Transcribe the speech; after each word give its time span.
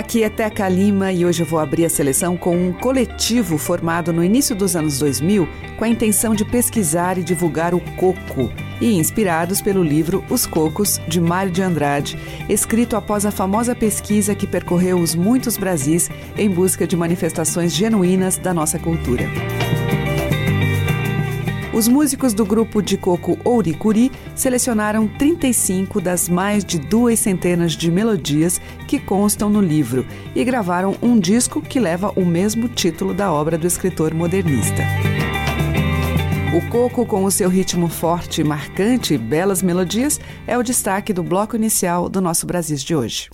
Aqui 0.00 0.22
é 0.22 0.30
Teca 0.30 0.66
Lima 0.66 1.12
e 1.12 1.26
hoje 1.26 1.42
eu 1.42 1.46
vou 1.46 1.60
abrir 1.60 1.84
a 1.84 1.90
seleção 1.90 2.34
com 2.34 2.56
um 2.56 2.72
coletivo 2.72 3.58
formado 3.58 4.14
no 4.14 4.24
início 4.24 4.56
dos 4.56 4.74
anos 4.74 4.98
2000 4.98 5.46
com 5.76 5.84
a 5.84 5.88
intenção 5.88 6.34
de 6.34 6.42
pesquisar 6.42 7.18
e 7.18 7.22
divulgar 7.22 7.74
o 7.74 7.80
coco 7.96 8.50
e 8.80 8.94
inspirados 8.94 9.60
pelo 9.60 9.82
livro 9.82 10.24
Os 10.30 10.46
Cocos, 10.46 10.98
de 11.06 11.20
Mário 11.20 11.52
de 11.52 11.60
Andrade, 11.60 12.18
escrito 12.48 12.96
após 12.96 13.26
a 13.26 13.30
famosa 13.30 13.74
pesquisa 13.74 14.34
que 14.34 14.46
percorreu 14.46 14.98
os 14.98 15.14
muitos 15.14 15.58
Brasis 15.58 16.08
em 16.34 16.48
busca 16.48 16.86
de 16.86 16.96
manifestações 16.96 17.74
genuínas 17.74 18.38
da 18.38 18.54
nossa 18.54 18.78
cultura. 18.78 19.28
Os 21.80 21.88
músicos 21.88 22.34
do 22.34 22.44
grupo 22.44 22.82
de 22.82 22.98
coco 22.98 23.38
Ouricuri 23.42 24.12
selecionaram 24.34 25.08
35 25.08 25.98
das 25.98 26.28
mais 26.28 26.62
de 26.62 26.78
duas 26.78 27.18
centenas 27.18 27.72
de 27.72 27.90
melodias 27.90 28.60
que 28.86 29.00
constam 29.00 29.48
no 29.48 29.62
livro 29.62 30.06
e 30.34 30.44
gravaram 30.44 30.94
um 31.00 31.18
disco 31.18 31.62
que 31.62 31.80
leva 31.80 32.12
o 32.16 32.22
mesmo 32.22 32.68
título 32.68 33.14
da 33.14 33.32
obra 33.32 33.56
do 33.56 33.66
escritor 33.66 34.12
modernista. 34.12 34.82
O 36.54 36.68
coco, 36.68 37.06
com 37.06 37.24
o 37.24 37.30
seu 37.30 37.48
ritmo 37.48 37.88
forte, 37.88 38.44
marcante 38.44 39.14
e 39.14 39.18
belas 39.18 39.62
melodias, 39.62 40.20
é 40.46 40.58
o 40.58 40.62
destaque 40.62 41.14
do 41.14 41.22
bloco 41.22 41.56
inicial 41.56 42.10
do 42.10 42.20
nosso 42.20 42.44
Brasis 42.44 42.82
de 42.82 42.94
hoje. 42.94 43.30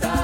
た 0.00 0.23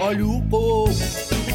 olha 0.00 0.26
o 0.26 0.42
coco. 0.48 0.90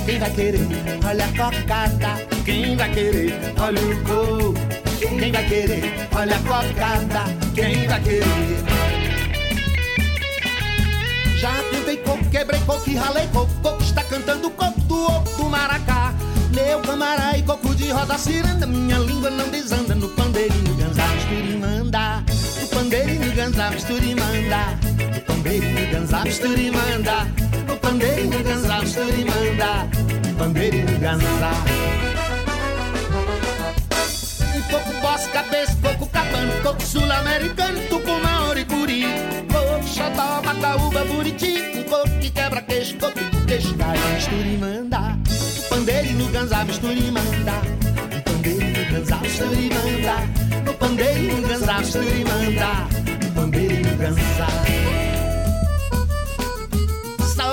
Quem 0.06 0.20
vai 0.20 0.32
querer? 0.32 0.68
Olha 1.08 1.26
a 1.26 1.28
cocada. 1.30 2.28
Quem 2.46 2.76
vai 2.76 2.92
querer? 2.92 3.34
Olha 3.60 3.82
o 3.82 4.04
coco. 4.04 4.54
Quem 5.00 5.32
vai 5.32 5.48
querer? 5.48 6.10
Olha 6.16 6.36
a 6.36 6.40
cocada. 6.40 7.24
Quem 7.56 7.88
vai 7.88 8.02
querer? 8.02 8.24
Já 11.38 11.52
plantei 11.70 11.98
coco, 11.98 12.30
quebrei 12.30 12.60
coco 12.62 12.90
e 12.90 12.96
ralei 12.96 13.28
coco. 13.28 13.54
Coco 13.62 13.84
está 13.84 14.04
cantando 14.04 14.50
coco 14.52 14.80
do 14.82 15.02
outro 15.02 15.38
do 15.38 15.50
maracá. 15.50 16.14
Meu 16.54 16.80
camará 16.82 17.38
e 17.38 17.42
coco 17.44 17.74
de 17.76 17.92
roda 17.92 18.18
ciranda. 18.18 18.66
Minha 18.66 18.98
língua 19.00 19.30
não 19.30 19.50
desanda 19.50 19.96
no 19.96 20.10
pandeirinho 20.10 20.76
ganzá. 20.76 21.08
Misture 21.08 21.58
manda. 21.58 22.24
No 22.62 22.68
pandeirinho 22.68 23.36
ganzá, 23.36 23.72
misture 23.72 24.16
manda. 24.16 24.80
No 25.16 25.22
pandeirinho 25.22 25.92
ganzá, 25.92 26.24
misture 26.24 26.72
manda. 26.72 27.43
Bandeirinha 27.94 28.42
dançar, 28.42 28.84
o 28.84 28.88
senhor 28.88 29.08
mandar 29.08 29.88
e 30.66 30.98
dançar. 30.98 31.64
Um 34.56 34.62
pouco 34.64 34.94
boss, 35.00 35.28
cabeça, 35.28 35.78
pouco 35.80 36.08
cabana, 36.08 36.54
Pouco 36.64 36.82
sul-americano, 36.82 37.80
tucumã, 37.90 38.48
oricuri 38.50 39.04
Coco, 39.48 39.88
xodó, 39.88 40.42
macaúba, 40.44 41.06
buriti 41.06 41.84
Coco 41.88 42.10
que 42.20 42.32
quebra 42.32 42.64
queixo, 42.64 42.98
coco 42.98 43.14
que 43.14 43.46
queixo 43.46 43.76
cai. 43.76 43.96
Mistura 44.16 44.42
e 44.42 44.58
manda. 44.58 45.18
Pandeiro 45.70 46.14
no 46.14 46.28
ganzá, 46.30 46.66
mistura 46.66 46.94
e 46.94 47.12
manda. 47.12 47.62
Pandeiro 48.26 48.66
no 48.66 48.92
ganzá, 48.92 49.18
mistura 49.18 49.56
manda. 49.70 50.66
No 50.66 50.74
pandeiro 50.74 51.36
no 51.36 51.48
ganzá, 51.48 51.78
mistura 51.78 52.06
manda. 52.24 52.88
Pandeiro 53.36 53.88
no 53.88 53.98
ganzá 53.98 55.03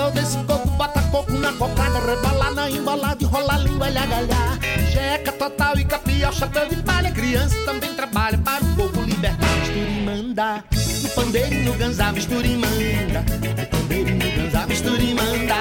desse 0.09 0.37
esse 0.37 0.45
coco 0.45 0.67
bota 0.69 1.01
coco 1.11 1.31
na 1.33 1.53
cocada, 1.53 1.99
rebalada, 1.99 2.69
embalada, 2.69 3.27
rola 3.27 3.53
a 3.53 3.57
língua 3.57 3.89
e 3.89 3.97
agalhar. 3.97 4.59
Jeca 4.91 5.31
total 5.33 5.77
e 5.77 5.85
capial, 5.85 6.33
chapéu 6.33 6.67
de 6.67 6.77
palha, 6.77 7.11
criança 7.11 7.55
também 7.65 7.93
trabalha 7.93 8.37
para 8.37 8.63
o 8.63 8.75
povo 8.75 9.01
libertar. 9.01 9.47
Mistura 9.59 9.89
e 9.89 10.05
manda, 10.05 10.63
no 11.03 11.09
pandeiro 11.09 11.53
e 11.53 11.63
no 11.63 11.73
ganzá, 11.73 12.11
mistura 12.11 12.47
e 12.47 12.57
manda. 12.57 13.21
No 13.21 13.67
pandeiro 13.67 14.09
e 14.09 14.13
no 14.13 14.31
ganzá, 14.35 14.65
mistura 14.67 15.01
e 15.01 15.13
manda. 15.13 15.55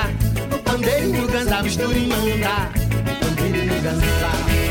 No 0.50 0.59
pandeiro 0.61 1.09
e 1.09 1.20
no 1.20 1.26
ganzá, 1.28 1.62
mistura 1.62 1.99
e 1.99 2.06
manda. 2.06 2.70
No 3.04 3.26
pandeiro 3.26 3.56
e 3.59 3.66
no 3.66 3.82
ganzá 3.82 4.70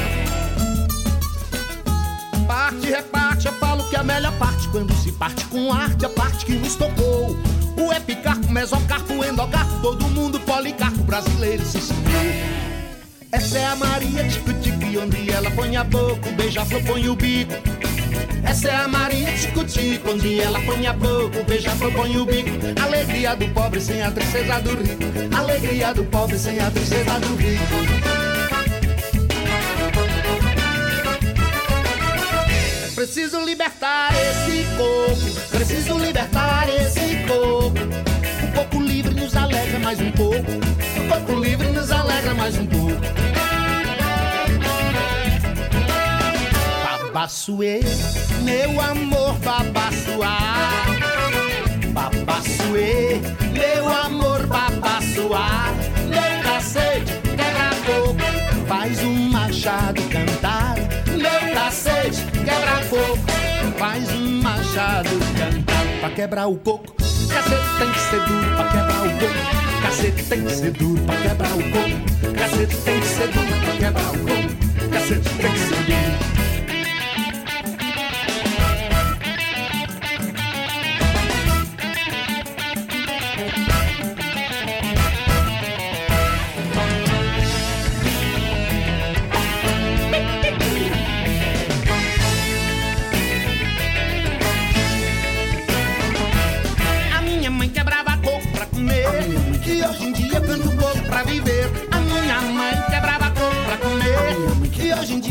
parte, 2.50 2.88
reparte. 2.88 3.46
Eu 3.48 3.54
falo 3.54 3.84
que 3.90 3.96
a 3.96 4.04
melhor 4.04 4.36
parte 4.40 4.68
quando 4.70 4.94
se 4.96 5.12
parte 5.12 5.46
com 5.46 5.72
arte, 5.72 6.06
a 6.06 6.10
parte 6.10 6.46
que 6.46 6.54
nos 6.54 6.76
tocou. 6.76 7.38
O 7.78 7.94
epicarpo, 7.94 8.52
mesocarpo, 8.52 9.24
endocarpo, 9.24 9.80
todo 9.82 10.08
mundo 10.10 10.40
policarpo 10.40 11.04
brasileiro 11.04 11.66
se. 11.66 11.80
Essa 13.32 13.60
é 13.60 13.66
a 13.66 13.76
Maria 13.76 14.28
Ticutique, 14.28 14.98
onde 14.98 15.30
ela 15.32 15.52
põe 15.52 15.78
a 15.78 15.84
boca, 15.84 16.30
o 16.30 16.32
beija-flor 16.34 16.84
põe 16.84 17.08
o 17.10 17.16
bico. 17.16 17.54
Essa 18.44 18.70
é 18.70 18.76
a 18.76 18.88
Maria 18.88 19.32
Ticutique, 19.34 20.02
onde 20.10 20.40
ela 20.40 20.60
põe 20.62 20.88
a 20.88 20.94
boca, 20.94 21.40
o 21.40 21.44
beija-flor 21.44 21.92
põe 21.94 22.18
o 22.18 22.26
bico. 22.26 22.50
Alegria 22.82 23.36
do 23.36 23.48
pobre 23.50 23.80
sem 23.80 24.02
a 24.02 24.12
tristeza 24.12 24.60
do 24.62 24.72
rico. 24.72 25.38
Alegria 25.38 25.94
do 25.94 26.04
pobre 26.06 26.40
sem 26.40 26.60
a 26.60 26.72
tristeza 26.72 27.20
do 27.20 27.36
rico. 27.36 28.19
Preciso 33.00 33.40
libertar 33.46 34.12
esse 34.12 34.68
coco, 34.76 35.50
preciso 35.52 35.98
libertar 35.98 36.68
esse 36.68 37.16
coco. 37.26 37.80
O 38.44 38.52
coco 38.54 38.84
livre 38.84 39.14
nos 39.14 39.34
alegra 39.38 39.80
mais 39.80 40.02
um 40.02 40.12
pouco, 40.12 40.52
o 40.52 41.08
coco 41.08 41.40
livre 41.40 41.70
nos 41.70 41.92
alegra 41.92 42.34
mais 42.34 42.58
um 42.58 42.66
pouco. 42.66 43.00
Babassuê, 46.84 47.80
meu 48.44 48.82
amor, 48.82 49.34
babassuá. 49.46 50.38
Babassuê, 51.94 53.22
meu 53.54 53.88
amor, 53.88 54.46
babassuá. 54.46 55.74
Meu 56.10 56.44
cacete, 56.44 57.14
quebra 57.24 57.70
coco, 57.86 58.68
faz 58.68 59.02
um 59.04 59.30
machado 59.30 60.02
cantar. 60.10 60.59
Faz 63.90 64.12
um 64.12 64.42
machado 64.42 65.10
cantar. 65.36 66.00
Pra 66.00 66.10
quebrar 66.12 66.48
o 66.48 66.56
coco, 66.58 66.94
cacete 66.94 67.80
tem 67.80 67.92
que 67.92 68.00
ser 68.00 68.20
duro 68.28 68.56
pra 68.56 68.68
quebrar 68.68 69.02
o 69.02 69.10
coco. 69.20 69.82
Cacete 69.82 70.24
tem 70.24 70.46
que 70.46 70.52
ser 70.52 70.72
duro 70.72 71.02
pra 71.04 71.16
quebrar 71.18 71.50
o 71.50 71.64
coco. 71.64 72.36
Cacete 72.38 72.76
tem 72.78 73.00
que 73.00 73.08
ser 73.08 73.28
duro 73.30 73.48
pra 73.66 73.74
quebrar 73.78 74.12
o 74.12 74.18
coco. 74.20 74.92
Cacete 74.92 75.30
tem 75.30 75.52
que 75.52 75.60
ser 75.60 75.84
duro. 75.86 76.39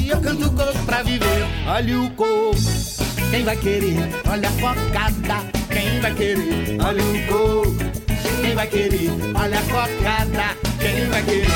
E 0.09 0.11
eu 0.11 0.21
canto 0.23 0.51
coco 0.53 0.87
pra 0.87 1.03
viver. 1.03 1.45
Olha 1.67 2.01
o 2.01 2.09
coco, 2.13 2.57
quem 3.31 3.45
vai 3.45 3.55
querer? 3.59 4.09
Olha 4.27 4.49
a 4.49 4.53
focada, 4.53 5.45
quem 5.69 6.01
vai 6.01 6.15
querer? 6.15 6.81
Olha 6.81 7.05
o 7.05 7.27
coco, 7.27 7.77
quem 8.41 8.55
vai 8.55 8.67
querer? 8.69 9.11
Olha 9.39 9.59
a 9.59 9.63
focada, 9.65 10.57
quem 10.81 11.11
vai 11.11 11.23
querer? 11.25 11.47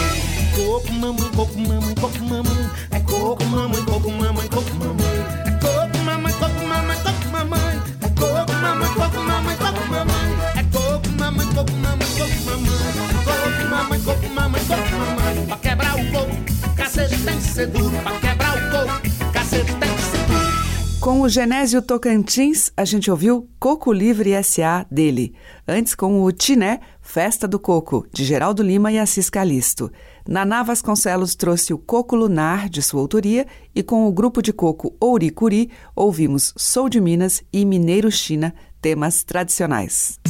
Coco, 0.54 0.92
mamãe, 0.92 1.30
coco, 1.34 1.58
mamãe, 1.60 1.94
coco, 1.94 2.24
mamãe. 2.24 2.70
É 2.90 3.00
coco, 3.00 3.42
mamãe, 3.46 3.84
coco, 3.86 4.10
mamãe, 4.10 4.48
coco, 4.48 4.74
mamãe. 4.74 5.24
É 5.46 5.50
coco, 5.52 5.98
mamãe, 6.04 6.32
coco, 6.34 6.66
mamãe, 6.66 6.96
coco, 6.98 7.28
mamãe. 7.32 7.82
É 8.02 8.08
coco, 8.10 8.52
mamãe, 8.52 8.88
coco, 8.92 9.20
mamãe, 9.22 9.56
coco, 9.56 9.86
mamãe. 9.88 10.32
É 10.56 10.62
coco, 10.64 11.08
mamãe, 11.18 11.46
coco, 11.54 11.72
mamãe, 11.72 12.06
coco, 12.10 12.44
mamãe. 12.44 12.82
É 13.08 13.24
coco, 13.24 13.70
mamãe, 13.70 14.00
coco, 14.02 14.28
mamãe, 14.28 14.64
coco, 14.66 14.90
mamãe. 14.92 15.46
Pra 15.46 15.56
quebrar 15.56 15.96
o 15.96 16.12
coco, 16.12 16.36
cacete 16.76 17.16
tem 17.16 17.38
que 17.38 17.52
Com 21.02 21.20
o 21.20 21.28
Genésio 21.28 21.82
Tocantins, 21.82 22.70
a 22.76 22.84
gente 22.84 23.10
ouviu 23.10 23.50
Coco 23.58 23.92
Livre 23.92 24.30
S.A. 24.34 24.86
dele. 24.88 25.34
Antes, 25.66 25.96
com 25.96 26.22
o 26.22 26.30
Tiné, 26.30 26.78
Festa 27.00 27.48
do 27.48 27.58
Coco, 27.58 28.06
de 28.12 28.24
Geraldo 28.24 28.62
Lima 28.62 28.92
e 28.92 29.00
Assis 29.00 29.28
Calisto. 29.28 29.90
Naná 30.28 30.62
Vasconcelos 30.62 31.34
trouxe 31.34 31.74
o 31.74 31.78
Coco 31.78 32.14
Lunar, 32.14 32.68
de 32.68 32.80
sua 32.80 33.00
autoria, 33.00 33.48
e 33.74 33.82
com 33.82 34.06
o 34.06 34.12
grupo 34.12 34.40
de 34.40 34.52
coco 34.52 34.94
Ouricuri, 35.00 35.72
ouvimos 35.96 36.54
Sou 36.56 36.88
de 36.88 37.00
Minas 37.00 37.42
e 37.52 37.64
Mineiro 37.64 38.08
China, 38.08 38.54
temas 38.80 39.24
tradicionais. 39.24 40.20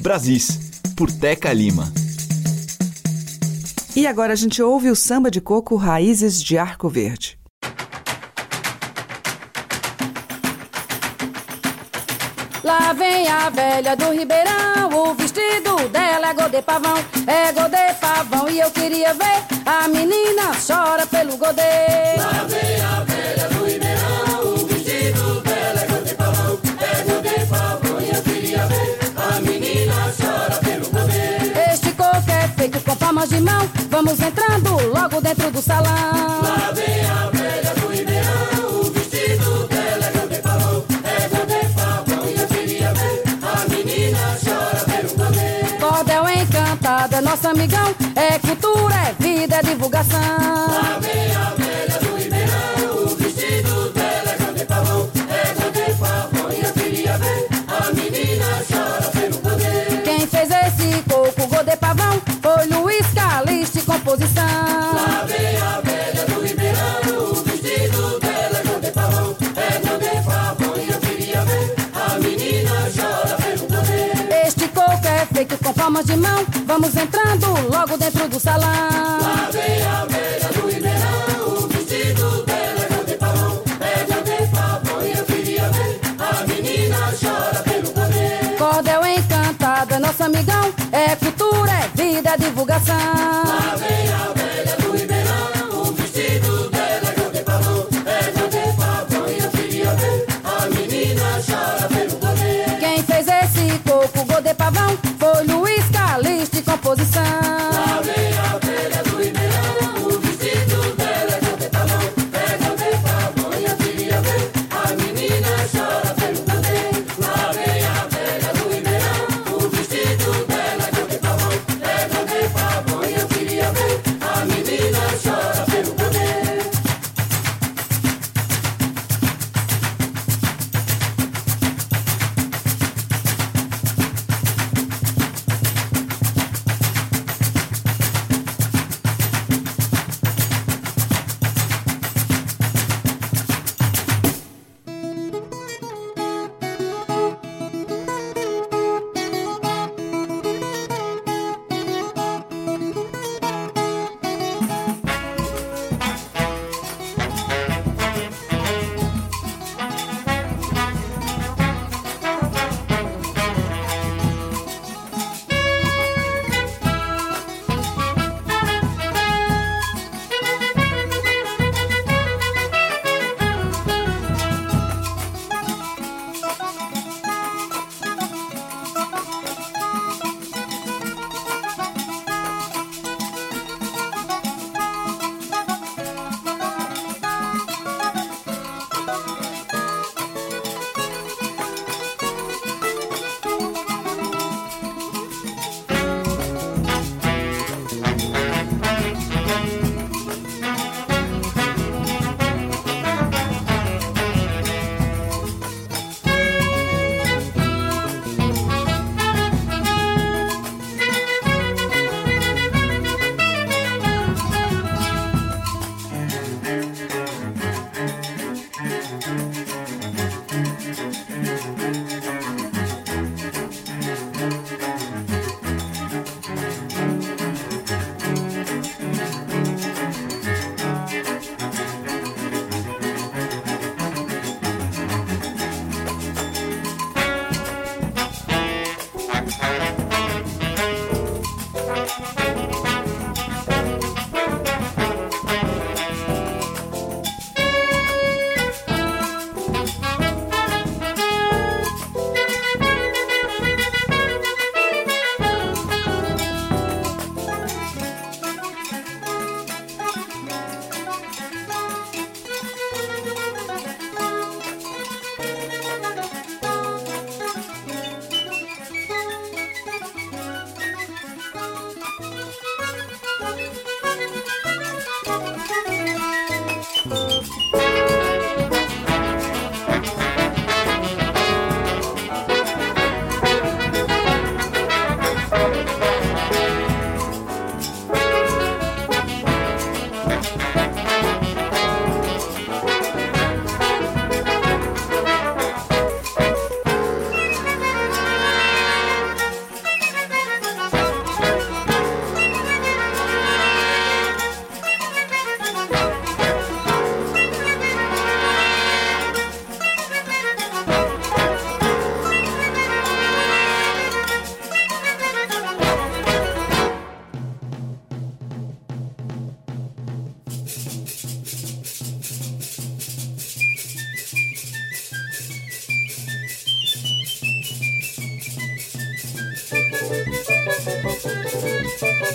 Brasis, 0.00 0.58
por 0.96 1.08
Teca 1.08 1.52
Lima. 1.52 1.84
E 3.94 4.08
agora 4.08 4.32
a 4.32 4.36
gente 4.36 4.60
ouve 4.60 4.90
o 4.90 4.96
samba 4.96 5.30
de 5.30 5.40
coco 5.40 5.76
Raízes 5.76 6.42
de 6.42 6.58
Arco 6.58 6.88
Verde. 6.88 7.39
Lá 12.62 12.92
vem 12.92 13.26
a 13.26 13.48
velha 13.48 13.96
do 13.96 14.10
Ribeirão, 14.12 14.90
o 14.92 15.14
vestido 15.14 15.88
dela 15.88 16.28
é 16.28 16.34
godê 16.34 16.60
pavão, 16.60 16.96
é 17.26 17.52
godê 17.52 17.94
pavão 17.98 18.50
e 18.50 18.60
eu 18.60 18.70
queria 18.70 19.14
ver 19.14 19.44
a 19.64 19.88
menina 19.88 20.52
chora 20.66 21.06
pelo 21.06 21.38
godê. 21.38 21.62
Lá 22.18 22.44
vem 22.46 22.80
a 22.82 23.00
velha 23.04 23.48
do 23.48 23.64
Ribeirão, 23.64 24.54
o 24.54 24.66
vestido 24.66 25.40
dela 25.40 25.80
é 25.80 25.86
godê 25.86 26.14
pavão, 26.14 26.58
é 26.80 27.02
godê 27.10 27.46
pavão 27.46 28.00
e 28.00 28.10
eu 28.14 28.22
queria 28.22 28.66
ver 28.66 28.98
a 29.16 29.40
menina 29.40 29.94
chora 30.20 30.56
pelo 30.60 30.90
godê. 30.90 31.72
Este 31.72 31.92
coco 31.92 32.30
é 32.30 32.48
feito 32.48 32.80
com 32.80 32.94
palmas 32.94 33.30
de 33.30 33.40
mão, 33.40 33.70
vamos 33.88 34.20
entrando 34.20 34.76
logo 34.92 35.20
dentro 35.22 35.50
do 35.50 35.62
salão. 35.62 35.88
Lá 36.42 36.72
vem 36.74 37.04
a 37.06 37.30
velha 37.30 37.74
do 37.74 37.89
encantada, 47.00 47.20
nosso 47.22 47.48
amigão, 47.48 47.94
é 48.14 48.38
cultura, 48.38 48.94
é 48.94 49.14
vida, 49.18 49.56
é 49.56 49.62
divulgação. 49.62 50.18
Lá 50.20 50.98
vem 51.00 51.34
a 51.34 51.50
velha 51.54 51.98
do 51.98 52.16
Ribeirão, 52.16 53.04
o 53.04 53.16
vestido 53.16 53.90
dela 53.90 54.30
é 54.30 54.44
godê 54.44 54.64
pavão, 54.64 55.10
é 55.28 55.62
godê 55.62 55.94
pavão 55.94 56.52
e 56.52 56.64
eu 56.64 56.72
queria 56.72 57.18
ver 57.18 57.48
a 57.68 57.92
menina 57.92 58.46
chora 58.70 59.10
pelo 59.12 59.38
godê. 59.38 60.02
Quem 60.04 60.26
fez 60.26 60.50
esse 60.50 61.02
coco 61.08 61.46
godê 61.48 61.76
pavão 61.76 62.20
foi 62.42 62.66
Luiz 62.66 63.06
Calixto 63.14 63.82
composição. 63.84 64.44
Lá 64.44 65.24
vem 65.26 65.89
palmas 75.90 76.06
de 76.06 76.16
mão, 76.16 76.46
vamos 76.66 76.94
entrando 76.94 77.46
logo 77.68 77.96
dentro 77.98 78.28
do 78.28 78.38
salão. 78.38 78.68
Lá 78.68 79.48
vem 79.50 79.82
a 79.82 80.04
velha 80.04 80.48
do 80.52 80.68
Ribeirão, 80.68 81.64
o 81.64 81.66
vestido 81.66 82.44
dela 82.44 82.80
é 82.80 82.94
godê 82.94 83.14
pavão, 83.14 83.62
é 83.80 84.04
godê 84.04 84.46
pavão 84.54 85.02
e 85.02 85.18
eu 85.18 85.24
queria 85.24 85.68
ver 85.70 86.00
a 86.18 86.46
menina 86.46 86.96
chora 87.20 87.62
pelo 87.64 87.90
godê. 87.92 88.56
Cordel 88.56 89.04
encantada, 89.04 89.98
nosso 89.98 90.22
amigão, 90.22 90.72
é 90.92 91.16
cultura, 91.16 91.72
é 91.72 91.88
vida, 91.94 92.30
é 92.30 92.36
divulgação. 92.36 92.94
Lá 92.96 93.74
vem 93.76 94.09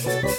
com 0.06 0.36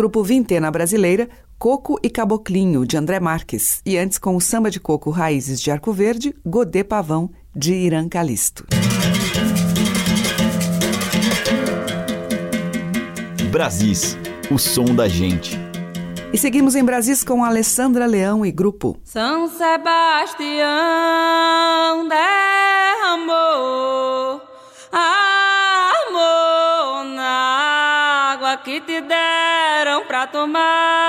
grupo 0.00 0.24
Vintena 0.24 0.70
Brasileira, 0.70 1.28
Coco 1.58 2.00
e 2.02 2.08
Caboclinho, 2.08 2.86
de 2.86 2.96
André 2.96 3.20
Marques, 3.20 3.82
e 3.84 3.98
antes 3.98 4.16
com 4.16 4.34
o 4.34 4.40
samba 4.40 4.70
de 4.70 4.80
coco 4.80 5.10
Raízes 5.10 5.60
de 5.60 5.70
Arco 5.70 5.92
Verde, 5.92 6.34
Godê 6.42 6.82
Pavão, 6.82 7.30
de 7.54 7.74
Irã 7.74 8.08
Calisto. 8.08 8.64
Brasis, 13.50 14.16
o 14.50 14.56
som 14.56 14.94
da 14.94 15.06
gente. 15.06 15.60
E 16.32 16.38
seguimos 16.38 16.74
em 16.74 16.82
Brasis 16.82 17.22
com 17.22 17.44
Alessandra 17.44 18.06
Leão 18.06 18.46
e 18.46 18.50
grupo. 18.50 18.96
São 19.04 19.48
Sebastião 19.48 20.48
derramou 22.08 24.29
deram 30.40 30.52
pra 30.52 30.99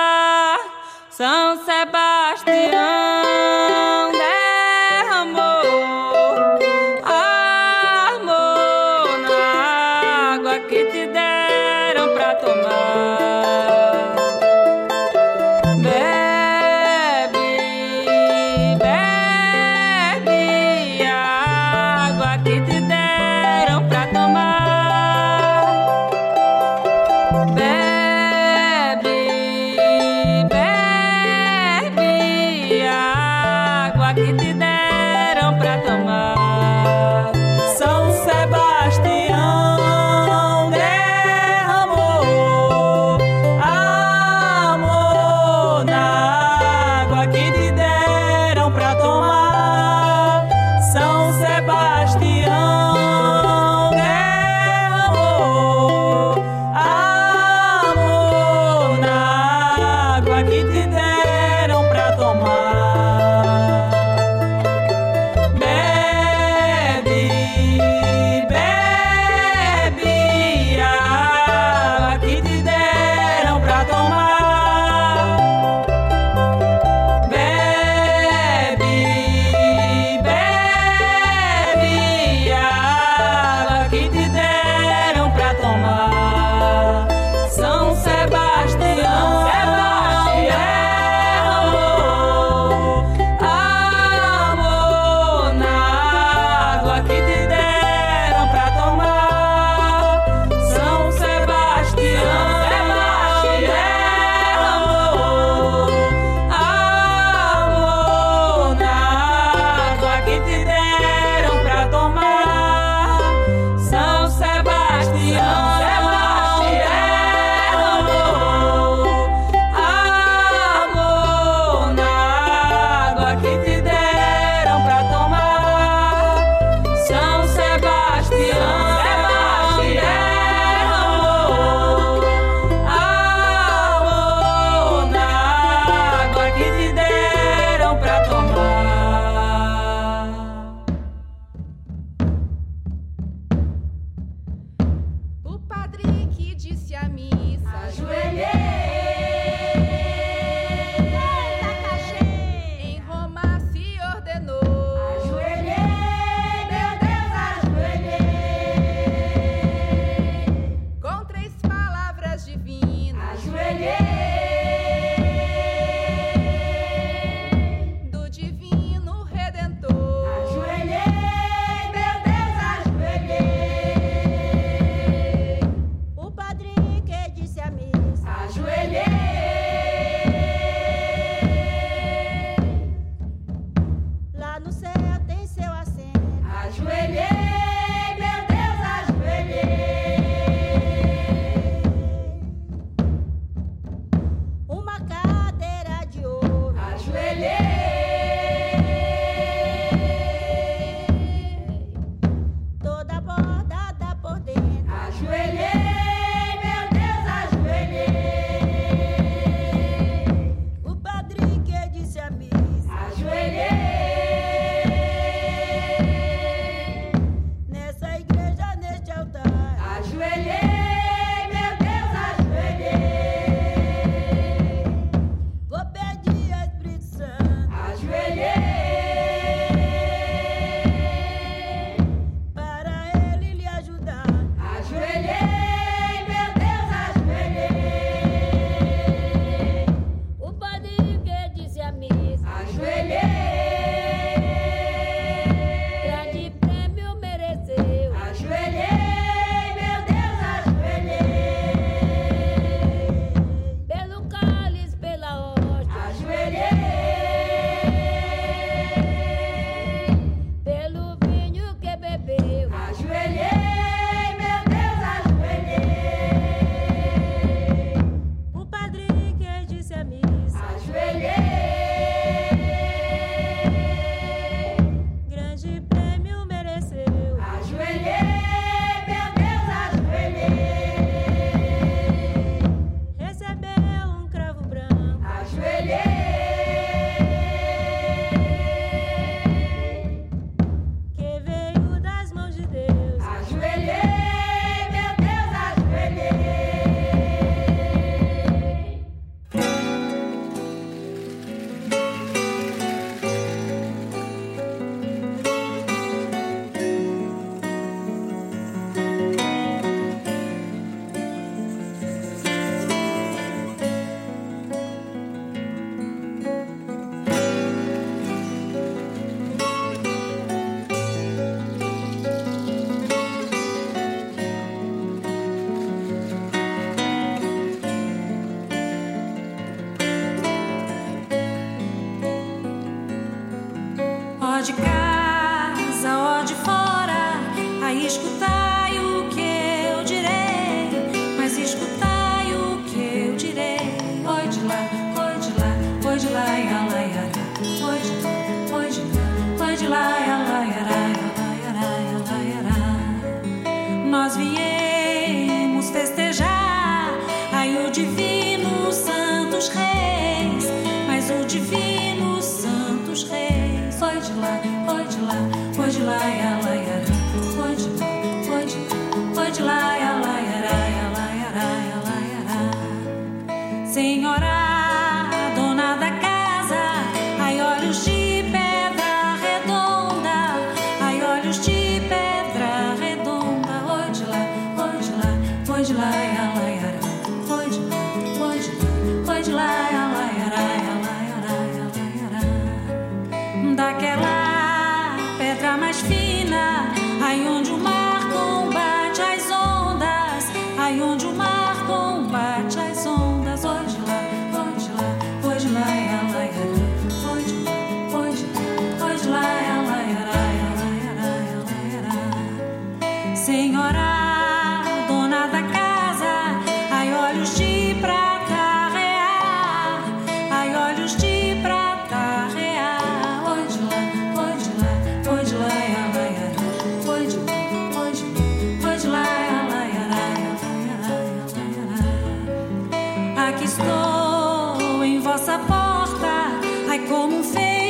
face 437.43 437.81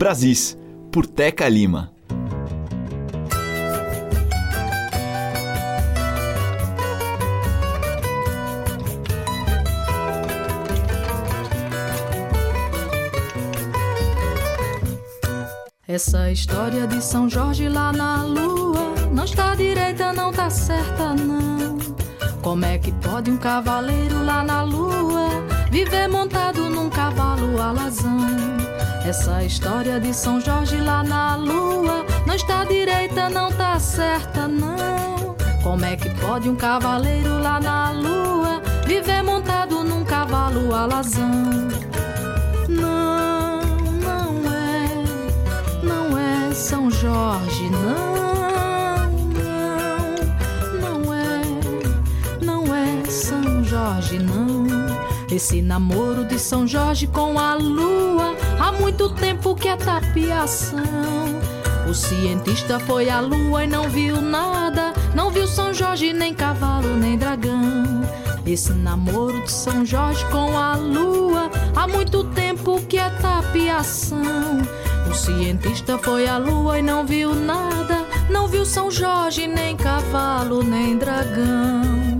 Brasis, 0.00 0.56
por 0.90 1.06
Teca 1.06 1.46
Lima. 1.46 1.92
Essa 15.86 16.32
história 16.32 16.86
de 16.86 17.04
São 17.04 17.28
Jorge 17.28 17.68
lá 17.68 17.92
na 17.92 18.22
lua 18.24 18.94
não 19.12 19.24
está 19.24 19.54
direita, 19.54 20.14
não 20.14 20.32
tá 20.32 20.48
certa, 20.48 21.12
não. 21.12 21.76
Como 22.40 22.64
é 22.64 22.78
que 22.78 22.90
pode 23.06 23.30
um 23.30 23.36
cavaleiro 23.36 24.24
lá 24.24 24.42
na 24.42 24.62
lua 24.62 25.28
viver 25.70 26.08
montado 26.08 26.70
num 26.70 26.88
cavalo 26.88 27.60
alazão? 27.60 28.59
Essa 29.04 29.42
história 29.42 29.98
de 29.98 30.12
São 30.14 30.40
Jorge 30.40 30.76
lá 30.76 31.02
na 31.02 31.34
lua 31.34 32.04
não 32.26 32.34
está 32.34 32.64
direita, 32.64 33.28
não 33.30 33.50
tá 33.50 33.78
certa, 33.78 34.46
não. 34.46 35.34
Como 35.62 35.84
é 35.84 35.96
que 35.96 36.10
pode 36.20 36.48
um 36.48 36.56
cavaleiro 36.56 37.38
lá 37.38 37.60
na 37.60 37.90
lua 37.90 38.62
viver 38.86 39.22
montado 39.22 39.82
num 39.84 40.04
cavalo 40.04 40.74
alazão? 40.74 41.30
Não, 42.68 43.60
não 44.00 44.52
é, 44.52 44.88
não 45.82 46.18
é 46.18 46.52
São 46.54 46.90
Jorge, 46.90 47.68
não, 47.70 49.10
não, 50.80 51.02
não 51.04 51.14
é, 51.14 51.42
não 52.42 52.74
é 52.74 53.04
São 53.10 53.64
Jorge, 53.64 54.18
não. 54.18 54.69
Esse 55.32 55.62
namoro 55.62 56.24
de 56.24 56.40
São 56.40 56.66
Jorge 56.66 57.06
com 57.06 57.38
a 57.38 57.54
lua 57.54 58.34
há 58.58 58.72
muito 58.72 59.08
tempo 59.10 59.54
que 59.54 59.68
é 59.68 59.76
tapiação. 59.76 60.82
O 61.88 61.94
cientista 61.94 62.80
foi 62.80 63.08
à 63.08 63.20
lua 63.20 63.62
e 63.62 63.66
não 63.68 63.88
viu 63.88 64.20
nada, 64.20 64.92
não 65.14 65.30
viu 65.30 65.46
São 65.46 65.72
Jorge, 65.72 66.12
nem 66.12 66.34
cavalo, 66.34 66.96
nem 66.96 67.16
dragão. 67.16 68.02
Esse 68.44 68.72
namoro 68.72 69.40
de 69.44 69.52
São 69.52 69.84
Jorge 69.84 70.24
com 70.32 70.58
a 70.58 70.74
lua 70.74 71.48
há 71.76 71.86
muito 71.86 72.24
tempo 72.24 72.80
que 72.88 72.98
é 72.98 73.08
tapiação. 73.10 74.20
O 75.08 75.14
cientista 75.14 75.96
foi 75.96 76.26
à 76.26 76.38
lua 76.38 76.80
e 76.80 76.82
não 76.82 77.06
viu 77.06 77.32
nada, 77.36 78.04
não 78.28 78.48
viu 78.48 78.64
São 78.64 78.90
Jorge, 78.90 79.46
nem 79.46 79.76
cavalo, 79.76 80.64
nem 80.64 80.98
dragão. 80.98 82.19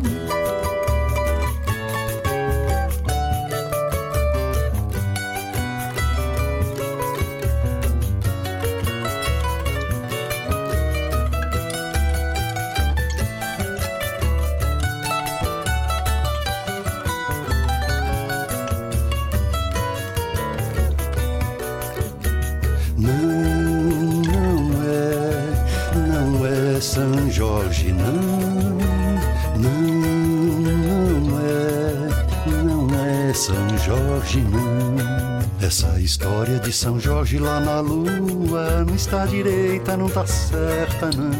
São 36.80 36.98
Jorge 36.98 37.36
lá 37.36 37.60
na 37.60 37.80
lua 37.80 38.86
não 38.86 38.94
está 38.94 39.26
direita, 39.26 39.98
não 39.98 40.08
tá 40.08 40.26
certa, 40.26 41.10
não. 41.14 41.30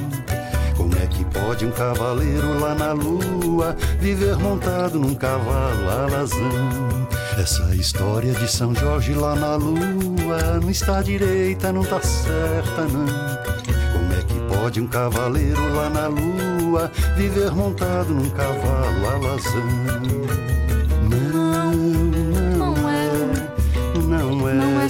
Como 0.77 0.95
é 0.97 1.07
que 1.07 1.25
pode 1.25 1.65
um 1.65 1.71
cavaleiro 1.71 2.61
lá 2.61 2.75
na 2.75 2.93
lua 2.93 3.75
viver 3.99 4.37
montado 4.37 4.99
num 4.99 5.15
cavalo 5.15 5.89
alazão? 5.89 7.09
Essa 7.39 7.75
história 7.75 8.35
de 8.35 8.47
São 8.47 8.75
Jorge 8.75 9.15
lá 9.15 9.35
na 9.35 9.57
lua 9.57 10.61
não 10.61 10.69
está 10.69 11.01
direita, 11.01 11.73
não 11.73 11.85
tá 11.85 12.03
certa, 12.03 12.83
não. 12.83 13.07
Como 13.95 14.13
é 14.13 14.23
que 14.23 14.55
pode 14.55 14.79
um 14.79 14.87
cavaleiro 14.87 15.75
lá 15.75 15.89
na 15.89 16.07
lua 16.09 16.93
viver 17.17 17.51
montado 17.53 18.13
num 18.13 18.29
cavalo 18.29 19.09
alazão? 19.09 20.60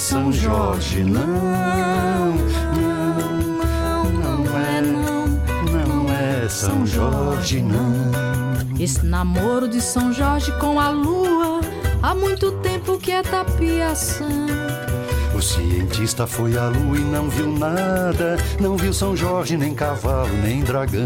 São 0.01 0.33
Jorge, 0.33 1.05
não. 1.05 1.27
Não, 2.75 4.05
não 4.09 4.59
é, 4.59 4.81
não, 4.81 5.27
não 5.87 6.11
é 6.11 6.49
São 6.49 6.87
Jorge, 6.87 7.61
não. 7.61 8.11
Esse 8.81 9.05
namoro 9.05 9.69
de 9.69 9.79
São 9.79 10.11
Jorge 10.11 10.51
com 10.53 10.81
a 10.81 10.89
lua 10.89 11.61
há 12.03 12.15
muito 12.15 12.51
tempo 12.63 12.99
que 12.99 13.13
é 13.13 13.23
tapiação. 13.23 14.47
O 15.37 15.43
cientista 15.43 16.27
foi 16.27 16.57
à 16.57 16.69
lua 16.69 16.97
e 16.97 17.05
não 17.05 17.29
viu 17.29 17.53
nada, 17.53 18.39
não 18.59 18.79
viu 18.79 18.95
São 18.95 19.15
Jorge, 19.15 19.59
nem 19.59 19.75
cavalo, 19.75 20.33
nem 20.43 20.63
dragão. 20.63 21.05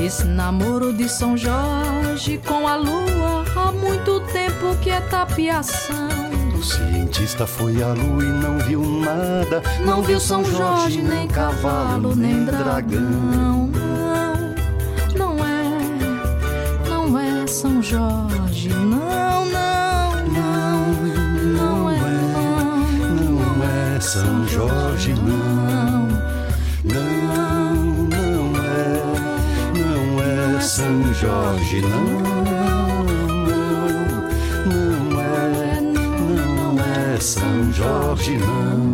Esse 0.00 0.24
namoro 0.24 0.92
de 0.92 1.08
São 1.08 1.36
Jorge 1.36 2.40
com 2.44 2.66
a 2.66 2.74
lua 2.74 3.44
há 3.54 3.70
muito 3.70 4.20
tempo 4.32 4.76
que 4.82 4.90
é 4.90 5.00
tapiação. 5.00 6.19
O 6.60 6.62
cientista 6.62 7.46
foi 7.46 7.82
à 7.82 7.94
lua 7.94 8.22
e 8.22 8.28
não 8.28 8.58
viu 8.58 8.82
nada, 8.82 9.62
Não 9.82 10.02
viu 10.02 10.20
São 10.20 10.44
Jorge, 10.44 11.00
nem 11.00 11.26
cavalo, 11.26 12.14
nem 12.14 12.44
dragão. 12.44 13.00
Não, 13.00 13.70
não 15.16 15.38
é, 15.42 15.78
não 16.86 17.18
é 17.18 17.46
São 17.46 17.82
Jorge, 17.82 18.68
não, 18.68 19.46
não, 19.46 20.16
não, 20.26 20.84
não 21.56 21.90
é, 21.90 21.98
não, 23.16 23.56
Não 23.56 23.64
é 23.64 23.98
São 23.98 24.46
Jorge, 24.46 25.14
não. 25.14 26.08
Não, 26.84 27.74
não 28.04 28.62
é, 28.62 29.02
não 29.78 30.56
é 30.56 30.60
São 30.60 31.14
Jorge, 31.14 31.80
não. 31.80 32.29
Jorge, 37.80 38.36
não. 38.36 38.90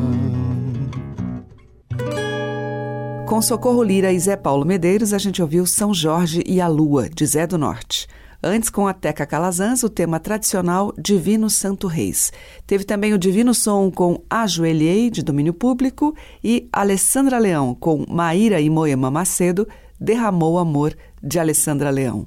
Com 3.27 3.43
Socorro 3.43 3.83
Lira 3.83 4.13
e 4.13 4.21
Zé 4.21 4.37
Paulo 4.37 4.65
Medeiros, 4.65 5.13
a 5.13 5.19
gente 5.19 5.43
ouviu 5.43 5.67
São 5.67 5.93
Jorge 5.93 6.45
e 6.47 6.61
a 6.61 6.69
Lua, 6.69 7.09
de 7.09 7.27
Zé 7.27 7.49
do 7.49 7.59
Norte. 7.59 8.07
Antes, 8.41 8.71
com 8.71 8.87
a 8.87 8.95
Teca 8.95 9.27
Calazans, 9.27 9.83
o 9.83 9.91
tema 9.91 10.21
tradicional 10.21 10.95
Divino 10.97 11.51
Santo 11.51 11.89
Reis. 11.89 12.33
Teve 12.65 12.85
também 12.85 13.13
o 13.13 13.19
Divino 13.19 13.53
Som 13.53 13.91
com 13.91 14.23
Ajoelhei, 14.31 15.11
de 15.11 15.21
domínio 15.21 15.53
público, 15.53 16.15
e 16.45 16.69
Alessandra 16.73 17.39
Leão 17.39 17.75
com 17.75 18.05
Maíra 18.09 18.61
e 18.61 18.71
Moema 18.71 19.11
Macedo, 19.11 19.67
Derramou 19.99 20.61
Amor, 20.61 20.95
de 21.21 21.41
Alessandra 21.41 21.91
Leão. 21.91 22.25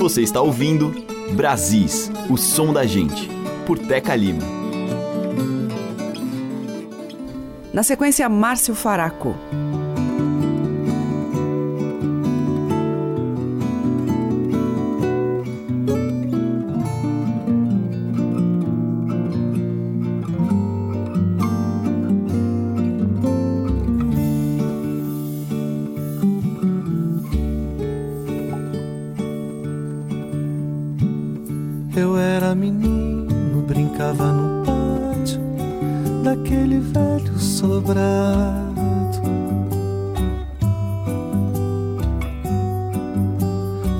Você 0.00 0.22
está 0.22 0.40
ouvindo 0.40 0.92
Brasis, 1.36 2.10
o 2.28 2.36
som 2.36 2.72
da 2.72 2.84
gente, 2.84 3.37
por 3.68 3.78
Teca 3.78 4.16
Lima. 4.16 4.42
Na 7.70 7.82
sequência, 7.82 8.26
Márcio 8.26 8.74
Faraco. 8.74 9.36
Brincava 34.08 34.32
no 34.32 34.64
pátio 34.64 35.40
daquele 36.22 36.78
velho 36.78 37.38
sobrado. 37.38 38.80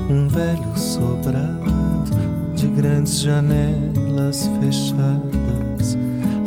Um 0.09 0.27
velho 0.27 0.77
sobrado 0.77 2.09
de 2.55 2.67
grandes 2.67 3.13
as 3.13 3.21
janelas 3.21 4.49
fechadas, 4.59 5.97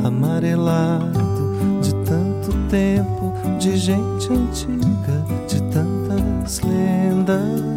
amarelado 0.04 1.20
de 1.80 1.94
tanto 2.04 2.52
tempo, 2.68 3.32
de 3.58 3.76
gente 3.76 4.32
antiga, 4.32 5.24
de 5.46 5.62
tantas 5.70 6.60
lendas. 6.60 7.71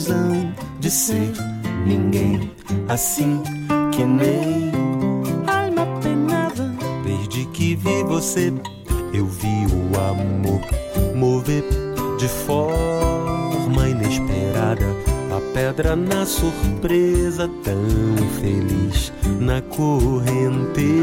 Ilusão 0.00 0.54
de 0.78 0.90
ser 0.90 1.32
ninguém 1.86 2.50
assim 2.88 3.42
que 3.92 4.04
nem 4.04 4.72
alma 5.46 5.86
penada. 6.00 6.72
Desde 7.04 7.44
que 7.46 7.74
vi 7.76 8.02
você, 8.04 8.52
eu 9.12 9.26
vi 9.26 9.66
o 9.66 9.90
amor 9.98 10.60
mover 11.14 11.64
de 12.18 12.28
forma 12.28 13.88
inesperada. 13.88 14.86
A 15.30 15.40
pedra 15.54 15.94
na 15.94 16.26
surpresa, 16.26 17.48
tão 17.62 17.84
feliz 18.40 19.12
na 19.40 19.60
correnteza 19.62 20.96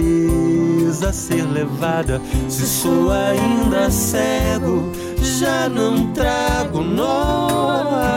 ser 1.14 1.44
levada. 1.44 2.22
Se 2.50 2.66
sou 2.66 3.12
ainda 3.12 3.90
cego, 3.90 4.92
já 5.22 5.70
não 5.70 6.12
trago 6.14 6.82
nó. 6.82 8.17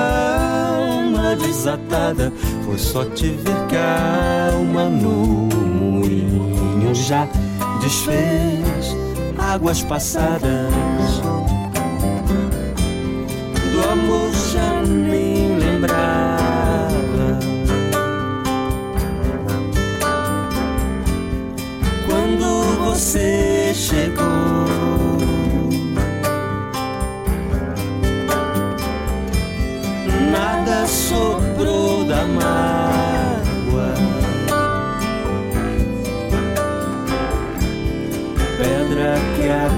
Desatada, 1.43 2.32
foi 2.64 2.78
só 2.78 3.05
te 3.05 3.28
ver 3.28 3.66
calma 3.68 4.84
no 4.84 5.49
moinho. 5.55 6.95
Já 6.95 7.26
desfez 7.80 8.97
águas 9.38 9.82
passadas. 9.82 10.72
Do 13.72 13.91
amor 13.91 14.30
já 14.53 14.82
nem 14.82 15.59
lembrava. 15.59 16.41
Quando 22.07 22.84
você 22.84 23.72
chegou. 23.74 24.80
Sobrou 31.11 32.04
da 32.04 32.24
mágoa. 32.24 33.94
Pedra 38.56 39.16
que 39.34 39.48
a 39.48 39.68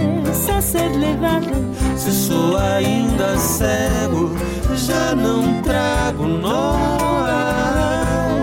ser 0.61 0.91
levada. 0.99 1.57
Se 1.97 2.13
sou 2.13 2.59
ainda 2.59 3.39
cego, 3.39 4.31
já 4.75 5.15
não 5.15 5.63
trago 5.63 6.27
nó. 6.27 6.77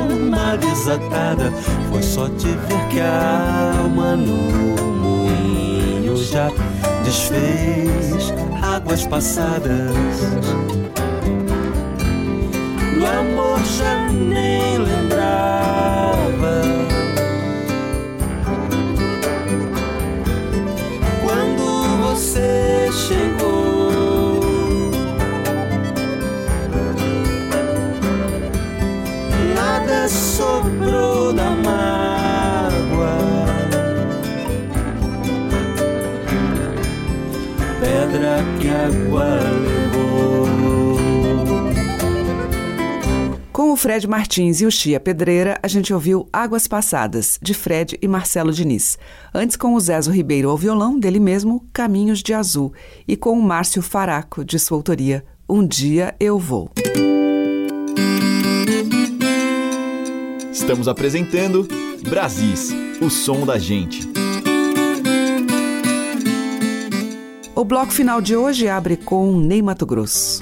Alma 0.09 0.57
desatada, 0.57 1.51
foi 1.91 2.01
só 2.01 2.27
te 2.29 2.47
ver 2.47 2.87
que 2.89 2.99
a 3.01 3.75
alma 3.83 4.15
no 4.15 4.37
moinho 5.03 6.17
já 6.17 6.49
desfez 7.03 8.33
águas 8.63 9.05
passadas. 9.05 9.91
Do 12.97 13.05
amor 13.05 13.59
já 13.77 14.09
nem 14.11 14.60
água 38.85 39.25
levou. 39.61 40.41
Com 43.51 43.73
o 43.73 43.75
Fred 43.75 44.07
Martins 44.07 44.61
e 44.61 44.65
o 44.65 44.71
Chia 44.71 44.99
Pedreira, 44.99 45.59
a 45.61 45.67
gente 45.67 45.93
ouviu 45.93 46.27
Águas 46.31 46.67
Passadas, 46.67 47.37
de 47.41 47.53
Fred 47.53 47.97
e 48.01 48.07
Marcelo 48.07 48.51
Diniz. 48.51 48.97
Antes, 49.33 49.55
com 49.55 49.75
o 49.75 49.79
Zezo 49.79 50.11
Ribeiro 50.11 50.49
ao 50.49 50.57
violão, 50.57 50.99
dele 50.99 51.19
mesmo, 51.19 51.65
Caminhos 51.71 52.23
de 52.23 52.33
Azul. 52.33 52.73
E 53.07 53.15
com 53.15 53.37
o 53.37 53.43
Márcio 53.43 53.81
Faraco, 53.81 54.43
de 54.43 54.57
sua 54.57 54.77
autoria, 54.77 55.23
Um 55.47 55.65
Dia 55.65 56.15
Eu 56.19 56.39
Vou. 56.39 56.71
Estamos 60.51 60.87
apresentando 60.87 61.67
Brasis, 62.07 62.71
o 63.01 63.09
som 63.09 63.45
da 63.45 63.57
gente. 63.57 64.09
O 67.61 67.63
bloco 67.63 67.93
final 67.93 68.19
de 68.19 68.35
hoje 68.35 68.67
abre 68.67 68.97
com 68.97 69.39
Ney 69.39 69.61
Mato 69.61 69.85
Grosso. 69.85 70.41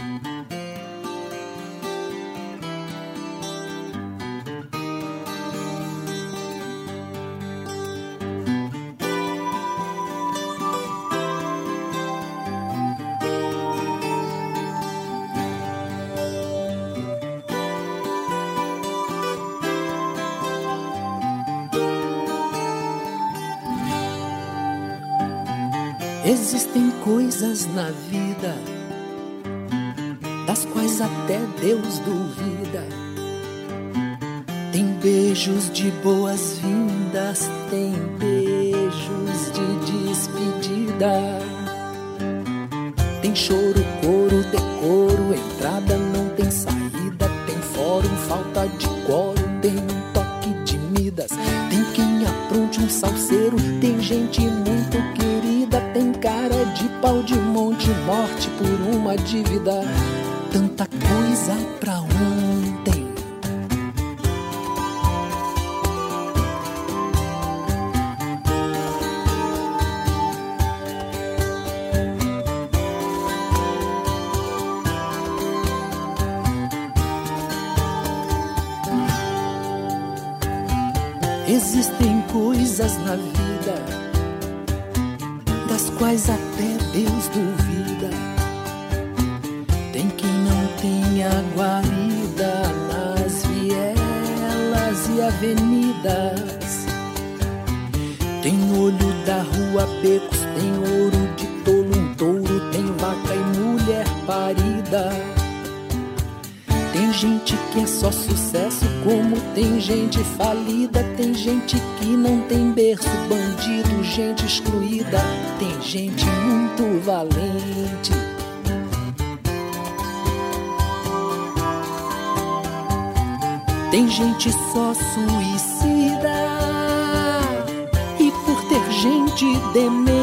Existem 26.25 26.91
coisas 27.03 27.65
na 27.73 27.89
vida 28.09 28.53
das 30.45 30.65
quais 30.65 30.99
até 30.99 31.39
Deus 31.61 31.99
duvida. 31.99 32.83
Tem 34.73 34.85
beijos 35.01 35.71
de 35.71 35.89
boas-vindas, 36.03 37.49
tem 37.69 37.93
beijos 38.17 39.51
de 39.53 40.07
despedida. 40.09 41.39
Tem 43.21 43.33
choro, 43.33 43.85
coro, 44.01 44.43
decoro, 44.51 45.33
entrada 45.33 45.97
não 45.97 46.29
tem 46.35 46.51
saída. 46.51 47.29
Tem 47.45 47.61
fórum, 47.73 48.15
falta 48.27 48.67
de 48.67 48.87
coro, 49.05 49.41
tem 49.61 49.77
um 49.77 50.13
toque 50.13 50.53
de 50.65 50.77
Midas. 50.77 51.29
Tem 51.69 51.83
quem 51.93 52.25
apronte 52.25 52.81
um 52.81 52.89
salseiro, 52.89 53.55
tem 53.79 54.01
gente 54.01 54.41
muito 54.41 54.97
querida. 55.69 55.81
Tem 55.93 56.11
cara 56.13 56.65
de 56.73 56.87
pau 57.01 57.21
de 57.21 57.35
monte, 57.35 57.89
morte 58.05 58.49
por 58.57 58.95
uma 58.95 59.15
dívida. 59.15 59.81
Tanta 60.51 60.85
coisa 60.85 61.55
pra 61.79 61.99
ontem. 61.99 62.48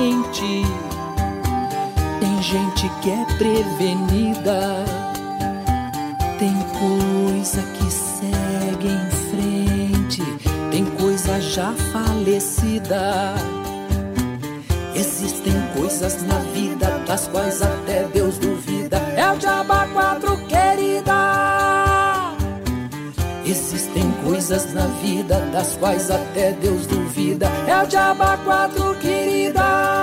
Demente, 0.07 0.63
tem 2.21 2.43
gente 2.43 2.89
que 3.03 3.11
é 3.11 3.25
prevenida. 3.39 4.85
Tem 6.39 6.55
coisa 6.79 7.63
que 7.63 7.91
segue 7.91 8.89
em 8.89 9.11
frente, 9.31 10.23
tem 10.71 10.85
coisa 10.85 11.41
já 11.41 11.73
falecida. 11.93 13.35
Existem 14.95 15.55
coisas 15.75 16.23
na 16.23 16.39
vida 16.55 17.03
das 17.07 17.27
quais 17.29 17.63
até 17.63 18.05
Deus 18.05 18.39
duvida. 18.39 18.99
É 19.17 19.31
o 19.31 19.37
Diaba 19.37 19.89
4, 19.93 20.37
querida. 20.47 21.17
Existem 23.47 24.11
coisas 24.25 24.75
na 24.75 24.87
vida 25.03 25.39
das 25.53 25.77
quais 25.77 26.11
até 26.11 26.53
Deus 26.53 26.87
duvida. 26.87 27.47
É 27.67 27.83
o 27.83 27.87
Diaba 27.87 28.37
4, 28.45 28.95
querida. 28.97 29.96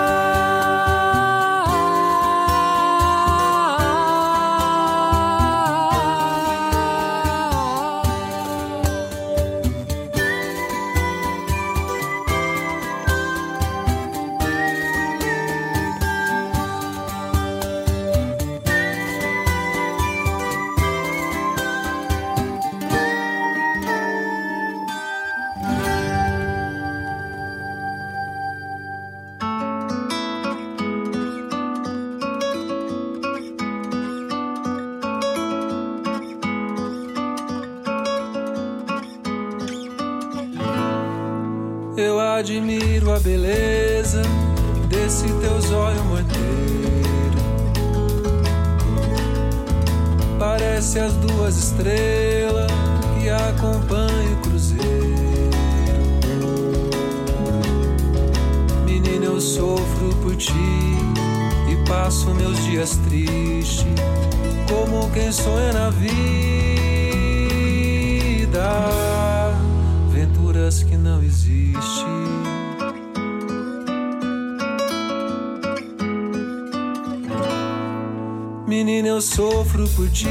Menina, 78.76 79.08
eu 79.08 79.22
sofro 79.22 79.88
por 79.90 80.10
ti 80.10 80.26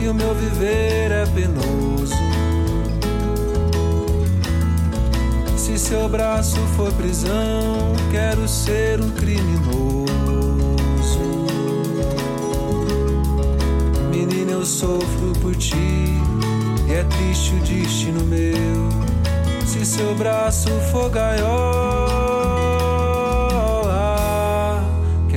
e 0.00 0.08
o 0.08 0.14
meu 0.14 0.34
viver 0.34 1.12
é 1.12 1.26
penoso. 1.26 2.14
Se 5.54 5.78
seu 5.78 6.08
braço 6.08 6.56
for 6.74 6.90
prisão, 6.94 7.92
quero 8.10 8.48
ser 8.48 9.02
um 9.02 9.10
criminoso. 9.10 10.08
Menina, 14.10 14.52
eu 14.52 14.64
sofro 14.64 15.34
por 15.42 15.54
ti 15.54 15.76
e 16.88 16.92
é 16.92 17.04
triste 17.04 17.54
o 17.54 17.58
destino 17.58 18.24
meu. 18.24 18.88
Se 19.66 19.84
seu 19.84 20.14
braço 20.14 20.70
for 20.90 21.10
gaiola, 21.10 22.27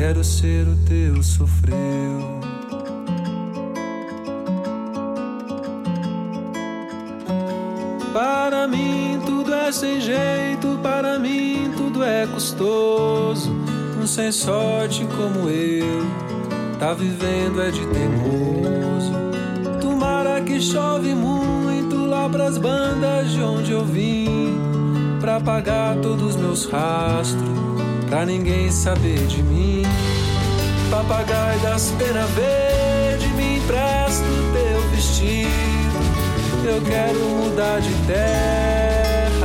quero 0.01 0.23
ser 0.23 0.67
o 0.67 0.75
teu 0.87 1.21
sofreu. 1.21 1.77
Para 8.11 8.67
mim 8.67 9.21
tudo 9.27 9.53
é 9.53 9.71
sem 9.71 10.01
jeito, 10.01 10.79
para 10.81 11.19
mim 11.19 11.71
tudo 11.77 12.03
é 12.03 12.25
custoso. 12.25 13.51
Um 14.01 14.07
sem 14.07 14.31
sorte 14.31 15.05
como 15.15 15.47
eu, 15.47 16.03
tá 16.79 16.95
vivendo 16.95 17.61
é 17.61 17.69
de 17.69 17.85
teimoso. 17.85 19.13
Tomara 19.79 20.41
que 20.41 20.59
chove 20.59 21.13
muito 21.13 22.07
lá 22.07 22.27
pras 22.27 22.57
bandas 22.57 23.29
de 23.29 23.39
onde 23.39 23.71
eu 23.71 23.85
vim. 23.85 24.57
Pra 25.19 25.35
apagar 25.35 25.95
todos 25.97 26.35
meus 26.35 26.65
rastros, 26.65 27.40
pra 28.11 28.25
ninguém 28.25 28.69
saber 28.69 29.25
de 29.25 29.41
mim. 29.41 29.83
Papagaio 30.91 31.57
das 31.61 31.91
penas 31.91 32.29
verde, 32.31 33.27
me 33.37 33.57
empresta 33.57 34.25
o 34.25 34.51
teu 34.51 34.81
vestido. 34.89 35.47
Eu 36.65 36.81
quero 36.81 37.17
mudar 37.17 37.79
de 37.79 37.93
terra, 38.05 39.39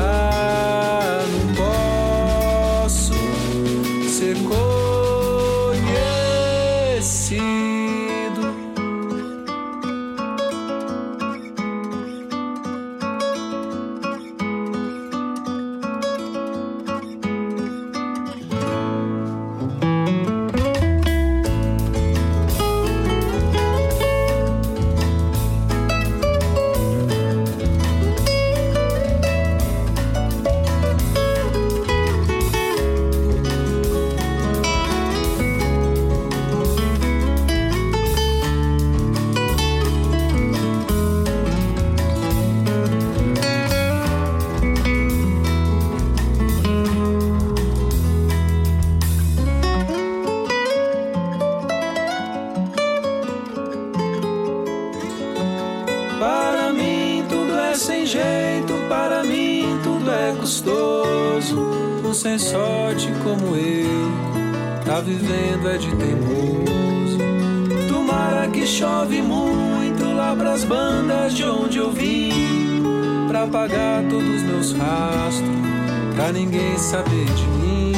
saber 76.87 77.24
de 77.24 77.47
mim. 77.59 77.93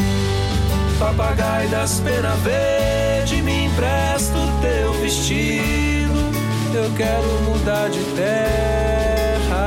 Papagaio 0.99 1.69
das 1.69 2.01
penas 2.01 2.41
verde, 2.41 3.43
me 3.43 3.67
empresta 3.67 4.35
o 4.39 4.61
teu 4.63 4.95
vestido. 4.95 6.33
Eu 6.75 6.91
quero 6.97 7.29
mudar 7.43 7.91
de 7.91 8.03
terra, 8.17 9.59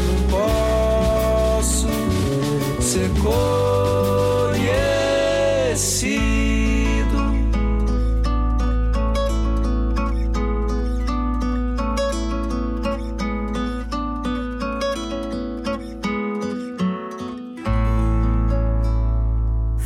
não 0.00 0.22
posso 0.30 1.88
ser 2.80 3.10
conhecido. 3.20 3.57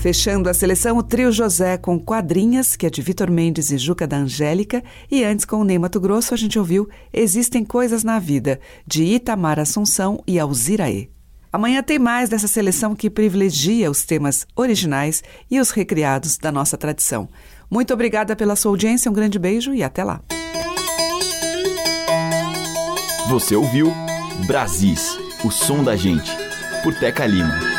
Fechando 0.03 0.51
a 0.51 0.55
seleção, 0.55 0.99
o 0.99 1.03
trio 1.03 1.31
José 1.31 1.79
com 1.79 1.97
Quadrinhas, 1.97 2.75
que 2.75 2.87
é 2.87 2.91
de 2.91 3.01
Vitor 3.01 3.31
Mendes 3.31 3.71
e 3.71 3.79
Juca 3.79 4.05
da 4.05 4.17
Angélica. 4.17 4.83
E 5.09 5.23
antes, 5.23 5.45
com 5.45 5.59
o 5.59 5.65
Ney 5.65 5.79
Mato 5.79 6.01
Grosso, 6.01 6.35
a 6.35 6.37
gente 6.37 6.59
ouviu 6.59 6.89
Existem 7.13 7.65
Coisas 7.65 8.03
na 8.03 8.19
Vida, 8.19 8.59
de 8.85 9.05
Itamar 9.05 9.61
Assunção 9.61 10.21
e 10.27 10.41
Alziraê. 10.41 11.09
Amanhã 11.53 11.85
tem 11.85 12.01
mais 12.01 12.29
dessa 12.29 12.49
seleção 12.49 12.97
que 12.97 13.09
privilegia 13.09 13.89
os 13.89 14.05
temas 14.05 14.45
originais 14.57 15.23
e 15.49 15.61
os 15.61 15.71
recriados 15.71 16.37
da 16.37 16.51
nossa 16.51 16.77
tradição. 16.77 17.29
Muito 17.71 17.95
obrigada 17.95 18.35
pela 18.35 18.57
sua 18.57 18.73
audiência, 18.73 19.09
um 19.09 19.15
grande 19.15 19.39
beijo 19.39 19.73
e 19.73 19.85
até 19.85 20.03
lá. 20.03 20.21
Você 23.29 23.55
ouviu 23.55 23.95
Brasis, 24.49 25.17
o 25.45 25.51
som 25.53 25.85
da 25.85 25.95
gente, 25.95 26.33
por 26.83 26.93
Teca 26.93 27.25
Lima. 27.25 27.72